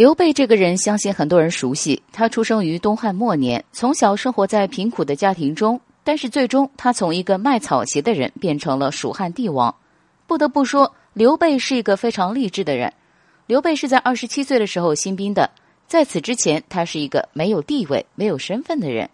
[0.00, 2.02] 刘备这个人，相信很多人熟悉。
[2.10, 9.74] 他出生于东汉末年，从小生活在贫苦的家庭中，但是最终他从一个卖草鞋的人变成了蜀汉帝王。
[10.26, 12.90] 不得不说，刘备是一个非常励志的人。
[13.46, 15.50] 刘备是在二十七岁的时候兴兵的，
[15.86, 19.10] 在此之前，他是一个没有地位、没有身份的人。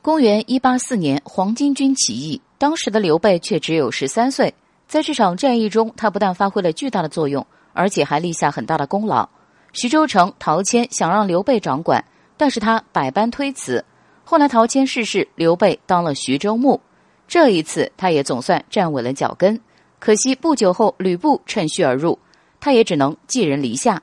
[0.00, 4.54] 公元一八四年，黄巾军起义，当时的刘备却只有十三岁。
[4.88, 9.28] 在这场战役中，他不但发挥了巨大的作用，而且还立下很大的功劳。
[9.72, 12.04] 徐州城，陶谦想让刘备掌管，
[12.36, 13.82] 但是他百般推辞。
[14.22, 16.78] 后来陶谦逝世，刘备当了徐州牧。
[17.26, 19.58] 这一次，他也总算站稳了脚跟。
[19.98, 22.18] 可惜不久后，吕布趁虚而入，
[22.60, 24.02] 他也只能寄人篱下。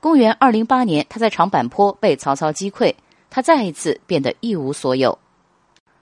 [0.00, 2.92] 公元二零八年，他在长坂坡被曹操击溃，
[3.30, 5.16] 他再一次变得一无所有。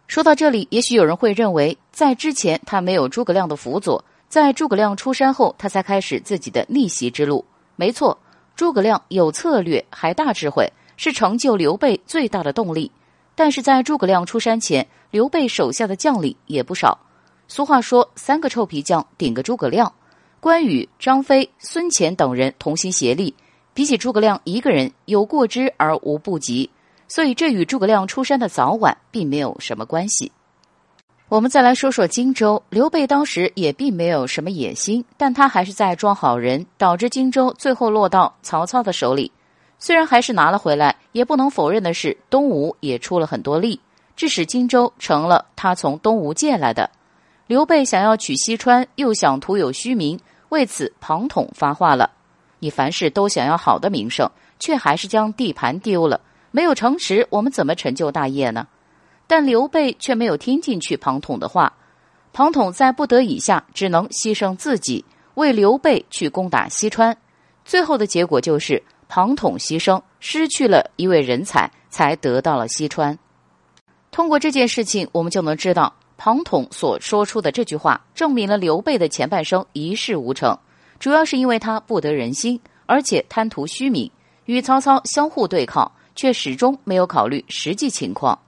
[0.06, 7.45] 说到这里，也许有人会认为，在之前他没有诸葛亮的辅佐，在诸葛亮出山后，他才开始自己的逆袭之路。
[7.77, 8.19] 没错。
[8.55, 12.91] 诸葛亮有策略，还大智慧，是成就刘备最大的动力。
[13.34, 16.98] 但是在诸葛亮出山前，刘备手下的将领也不少。
[17.48, 19.92] 俗话说：“三个臭皮匠顶个诸葛亮。”
[20.39, 23.34] 关羽、张飞、孙乾等人同心协力，
[23.73, 26.69] 比起诸葛亮一个人有过之而无不及，
[27.08, 30.33] 所以这与诸葛亮出山的早晚并没有什么关系。
[31.33, 32.62] 我们再来说说荆州。
[32.69, 39.33] 刘备当时也并没有什么野心，但他还是在装好人，导致荆州最后落到曹操的手里。
[39.78, 43.80] 虽然还是拿了回来，也不能否认的是，东吴也出了很多力，
[44.14, 46.91] 致使荆州成了他从东吴借来的。
[47.46, 52.11] 刘备想要取西川，又想徒有虚名，为此庞统发话了
[52.61, 54.30] ：“你凡事都想要好的名声，
[54.61, 58.67] 却还是将地盘丢了，没有城池，我们怎么成就大业呢？”
[59.34, 61.72] 但刘备却没有听进去庞统的话，
[62.34, 65.02] 庞统在不得已下只能牺牲自己，
[65.36, 67.16] 为刘备去攻打西川。
[67.64, 73.19] 最后的结果就是庞统牺牲，失去了一位人才，才得到了西川。
[74.11, 80.55] 通过这件事情，我们就能知道，庞统所说出的这句话，证明了刘备的前半生一事无成，
[80.98, 84.11] 主要是因为他不得人心，而且贪图虚名，
[84.45, 88.39] 与曹操相互对抗，却始终没有考虑实际情况。